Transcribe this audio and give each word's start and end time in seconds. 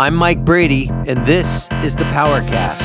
I'm 0.00 0.14
Mike 0.14 0.44
Brady, 0.44 0.88
and 1.08 1.26
this 1.26 1.68
is 1.82 1.96
the 1.96 2.04
Powercast. 2.04 2.78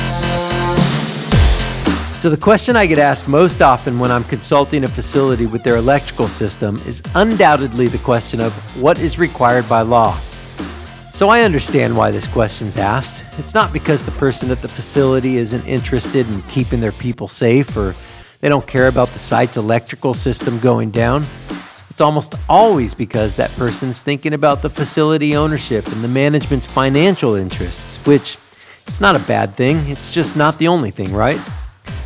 So, 2.18 2.28
the 2.28 2.36
question 2.36 2.74
I 2.74 2.86
get 2.86 2.98
asked 2.98 3.28
most 3.28 3.62
often 3.62 4.00
when 4.00 4.10
I'm 4.10 4.24
consulting 4.24 4.82
a 4.82 4.88
facility 4.88 5.46
with 5.46 5.62
their 5.62 5.76
electrical 5.76 6.26
system 6.26 6.74
is 6.88 7.00
undoubtedly 7.14 7.86
the 7.86 7.98
question 7.98 8.40
of 8.40 8.52
what 8.82 8.98
is 8.98 9.16
required 9.16 9.68
by 9.68 9.82
law. 9.82 10.16
So, 11.12 11.28
I 11.28 11.42
understand 11.42 11.96
why 11.96 12.10
this 12.10 12.26
question's 12.26 12.76
asked. 12.76 13.24
It's 13.38 13.54
not 13.54 13.72
because 13.72 14.02
the 14.02 14.10
person 14.18 14.50
at 14.50 14.60
the 14.60 14.66
facility 14.66 15.36
isn't 15.36 15.64
interested 15.68 16.28
in 16.28 16.42
keeping 16.42 16.80
their 16.80 16.90
people 16.90 17.28
safe 17.28 17.76
or 17.76 17.94
they 18.40 18.48
don't 18.48 18.66
care 18.66 18.88
about 18.88 19.06
the 19.10 19.20
site's 19.20 19.56
electrical 19.56 20.14
system 20.14 20.58
going 20.58 20.90
down. 20.90 21.22
It's 21.94 22.00
almost 22.00 22.34
always 22.48 22.92
because 22.92 23.36
that 23.36 23.52
person's 23.52 24.02
thinking 24.02 24.32
about 24.32 24.62
the 24.62 24.68
facility 24.68 25.36
ownership 25.36 25.86
and 25.86 26.02
the 26.02 26.08
management's 26.08 26.66
financial 26.66 27.36
interests, 27.36 28.04
which 28.04 28.36
it's 28.88 29.00
not 29.00 29.14
a 29.14 29.20
bad 29.28 29.50
thing. 29.50 29.76
It's 29.86 30.10
just 30.10 30.36
not 30.36 30.58
the 30.58 30.66
only 30.66 30.90
thing, 30.90 31.14
right? 31.14 31.38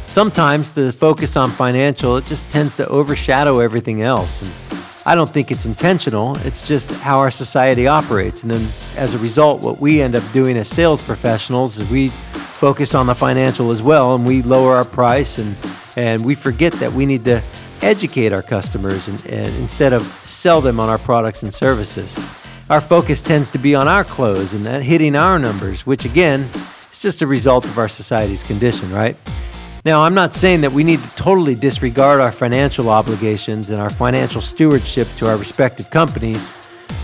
Sometimes 0.06 0.72
the 0.72 0.92
focus 0.92 1.38
on 1.38 1.48
financial 1.48 2.18
it 2.18 2.26
just 2.26 2.50
tends 2.50 2.76
to 2.76 2.86
overshadow 2.88 3.60
everything 3.60 4.02
else. 4.02 4.42
And 4.42 4.52
I 5.06 5.14
don't 5.14 5.30
think 5.30 5.50
it's 5.50 5.64
intentional. 5.64 6.36
It's 6.46 6.68
just 6.68 6.90
how 7.00 7.16
our 7.20 7.30
society 7.30 7.86
operates. 7.86 8.42
And 8.42 8.50
then 8.50 8.68
as 8.98 9.14
a 9.14 9.18
result, 9.20 9.62
what 9.62 9.80
we 9.80 10.02
end 10.02 10.14
up 10.14 10.32
doing 10.34 10.58
as 10.58 10.68
sales 10.68 11.00
professionals 11.00 11.78
is 11.78 11.88
we 11.88 12.10
focus 12.10 12.94
on 12.94 13.06
the 13.06 13.14
financial 13.14 13.70
as 13.70 13.82
well 13.82 14.14
and 14.14 14.26
we 14.26 14.42
lower 14.42 14.74
our 14.74 14.84
price 14.84 15.38
and 15.38 15.56
and 15.96 16.22
we 16.26 16.34
forget 16.34 16.74
that 16.74 16.92
we 16.92 17.06
need 17.06 17.24
to 17.24 17.42
educate 17.82 18.32
our 18.32 18.42
customers 18.42 19.08
and, 19.08 19.24
and 19.26 19.54
instead 19.56 19.92
of 19.92 20.02
sell 20.02 20.60
them 20.60 20.80
on 20.80 20.88
our 20.88 20.98
products 20.98 21.42
and 21.42 21.52
services. 21.52 22.14
Our 22.70 22.80
focus 22.80 23.22
tends 23.22 23.50
to 23.52 23.58
be 23.58 23.74
on 23.74 23.88
our 23.88 24.04
clothes 24.04 24.54
and 24.54 24.64
that 24.66 24.82
hitting 24.82 25.16
our 25.16 25.38
numbers, 25.38 25.86
which 25.86 26.04
again 26.04 26.42
is 26.42 26.98
just 26.98 27.22
a 27.22 27.26
result 27.26 27.64
of 27.64 27.78
our 27.78 27.88
society's 27.88 28.42
condition, 28.42 28.92
right? 28.92 29.16
Now, 29.84 30.02
I'm 30.02 30.14
not 30.14 30.34
saying 30.34 30.60
that 30.62 30.72
we 30.72 30.84
need 30.84 30.98
to 30.98 31.16
totally 31.16 31.54
disregard 31.54 32.20
our 32.20 32.32
financial 32.32 32.90
obligations 32.90 33.70
and 33.70 33.80
our 33.80 33.90
financial 33.90 34.42
stewardship 34.42 35.08
to 35.16 35.28
our 35.28 35.36
respective 35.36 35.90
companies, 35.90 36.52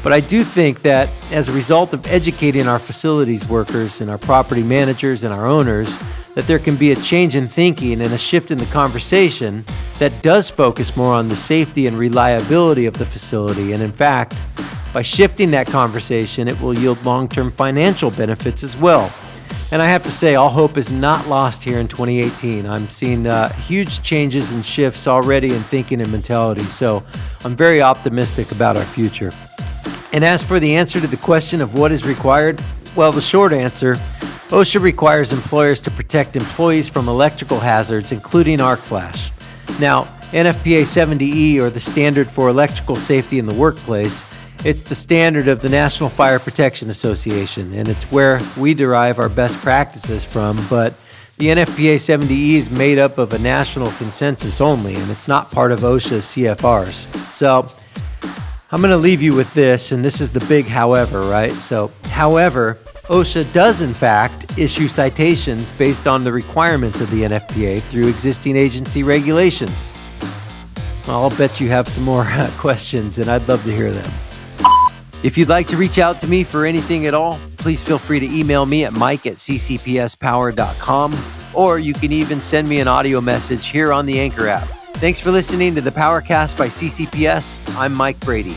but 0.03 0.13
I 0.13 0.21
do 0.21 0.45
think 0.45 0.83
that 0.83 1.09
as 1.31 1.49
a 1.49 1.53
result 1.53 1.95
of 1.95 2.07
educating 2.09 2.67
our 2.67 2.79
facilities 2.79 3.49
workers 3.49 4.01
and 4.01 4.11
our 4.11 4.19
property 4.19 4.63
managers 4.63 5.25
and 5.25 5.33
our 5.33 5.47
owners, 5.47 5.99
that 6.35 6.47
there 6.47 6.59
can 6.59 6.77
be 6.77 6.93
a 6.93 6.97
change 6.97 7.37
in 7.37 7.49
thinking 7.49 8.01
and 8.03 8.13
a 8.13 8.19
shift 8.19 8.51
in 8.51 8.59
the 8.59 8.67
conversation 8.67 9.65
that 9.99 10.23
does 10.23 10.51
focus 10.51 10.97
more 10.97 11.13
on 11.13 11.29
the 11.29 11.37
safety 11.37 11.87
and 11.87 11.99
reliability 11.99 12.87
of 12.87 12.95
the 12.95 13.07
facility. 13.07 13.73
And 13.73 13.83
in 13.83 13.93
fact, 13.93 14.41
by 14.93 15.03
shifting 15.03 15.51
that 15.53 15.67
conversation, 15.67 16.49
it 16.49 16.61
will 16.61 16.75
yield 16.75 17.05
long 17.05 17.29
term 17.29 17.53
financial 17.53 18.11
benefits 18.11 18.63
as 18.63 18.77
well. 18.77 19.13
And 19.73 19.83
I 19.83 19.87
have 19.87 20.03
to 20.05 20.11
say, 20.11 20.37
all 20.37 20.51
hope 20.51 20.77
is 20.77 20.93
not 20.93 21.27
lost 21.27 21.65
here 21.65 21.79
in 21.79 21.89
2018. 21.89 22.67
I'm 22.67 22.89
seeing 22.89 23.27
uh, 23.27 23.53
huge 23.55 24.03
changes 24.03 24.53
and 24.53 24.65
shifts 24.65 25.09
already 25.09 25.49
in 25.49 25.61
thinking 25.61 26.01
and 26.01 26.13
mentality. 26.13 26.63
So 26.63 27.05
I'm 27.45 27.57
very 27.57 27.83
optimistic 27.83 28.53
about 28.53 28.77
our 28.77 28.85
future. 28.85 29.33
And 30.13 30.25
as 30.25 30.45
for 30.45 30.61
the 30.61 30.77
answer 30.77 31.01
to 31.01 31.07
the 31.07 31.17
question 31.17 31.61
of 31.61 31.77
what 31.77 31.91
is 31.91 32.07
required, 32.07 32.63
well, 32.95 33.11
the 33.11 33.21
short 33.21 33.53
answer 33.53 33.95
OSHA 34.55 34.81
requires 34.81 35.33
employers 35.33 35.81
to 35.81 35.91
protect 35.91 36.37
employees 36.37 36.89
from 36.89 37.09
electrical 37.09 37.59
hazards, 37.59 38.13
including 38.13 38.61
arc 38.61 38.79
flash. 38.79 39.33
Now, 39.81 40.05
NFPA 40.31 40.83
70E, 40.83 41.61
or 41.61 41.71
the 41.71 41.81
Standard 41.81 42.29
for 42.29 42.49
Electrical 42.49 42.97
Safety 42.97 43.39
in 43.39 43.47
the 43.47 43.55
Workplace, 43.55 44.25
it's 44.65 44.83
the 44.83 44.95
standard 44.95 45.49
of 45.49 45.61
the 45.61 45.69
National 45.69 46.09
Fire 46.09 46.39
Protection 46.39 46.91
Association, 46.91 47.73
and 47.75 47.89
it's 47.89 48.05
where 48.05 48.41
we 48.59 48.73
derive 48.73 49.19
our 49.19 49.29
best 49.29 49.59
practices 49.63 50.25
from. 50.25 50.59
But 50.71 50.95
the 51.37 51.49
NFPA 51.49 51.97
70E 51.97 52.53
is 52.55 52.71
made 52.71 52.99
up 52.99 53.19
of 53.19 53.35
a 53.35 53.39
national 53.39 53.91
consensus 53.93 54.61
only, 54.61 54.95
and 54.95 55.11
it's 55.11 55.29
not 55.29 55.51
part 55.51 55.73
of 55.73 55.81
OSHA's 55.81 56.25
CFRs. 56.25 57.13
So 57.35 57.67
I'm 58.71 58.81
going 58.81 58.91
to 58.91 58.97
leave 58.97 59.21
you 59.21 59.35
with 59.35 59.53
this, 59.55 59.93
and 59.93 60.05
this 60.05 60.21
is 60.21 60.31
the 60.31 60.45
big 60.47 60.67
however, 60.67 61.23
right? 61.23 61.53
So, 61.53 61.91
however, 62.05 62.79
OSHA 63.09 63.53
does, 63.53 63.83
in 63.83 63.93
fact, 63.93 64.59
issue 64.59 64.89
citations 64.89 65.71
based 65.73 66.07
on 66.07 66.25
the 66.25 66.33
requirements 66.33 67.03
of 67.03 67.11
the 67.11 67.23
NFPA 67.23 67.83
through 67.83 68.09
existing 68.09 68.57
agency 68.57 69.03
regulations. 69.03 69.91
I'll 71.07 71.29
bet 71.37 71.61
you 71.61 71.69
have 71.69 71.87
some 71.87 72.03
more 72.03 72.23
uh, 72.27 72.51
questions, 72.57 73.19
and 73.19 73.29
I'd 73.29 73.47
love 73.47 73.63
to 73.65 73.73
hear 73.73 73.93
them. 73.93 74.11
If 75.23 75.37
you'd 75.37 75.51
like 75.51 75.67
to 75.69 75.77
reach 75.77 75.99
out 75.99 76.19
to 76.21 76.27
me 76.27 76.45
for 76.45 76.65
anything 76.65 77.07
at 77.07 77.13
all, 77.13 77.39
please 77.59 77.83
feel 77.83 77.99
free 77.99 78.21
to 78.21 78.27
email 78.27 78.65
me 78.65 78.87
at 78.87 78.95
mike 78.95 79.27
at 79.27 79.37
ccpspower.com, 79.37 81.15
or 81.55 81.79
you 81.79 81.93
can 81.93 82.11
even 82.11 82.41
send 82.41 82.67
me 82.67 82.81
an 82.81 82.89
audio 82.89 83.21
message 83.21 83.67
here 83.67 83.93
on 83.93 84.07
the 84.07 84.19
Anchor 84.19 84.49
app. 84.49 84.69
Thanks 84.97 85.21
for 85.21 85.31
listening 85.31 85.75
to 85.75 85.83
the 85.83 85.91
Powercast 85.91 86.57
by 86.57 86.69
CCPS. 86.69 87.79
I'm 87.79 87.95
Mike 87.95 88.21
Brady. 88.21 88.57